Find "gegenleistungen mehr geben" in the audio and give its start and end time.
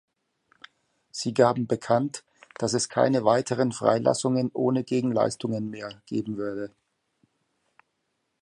4.83-6.39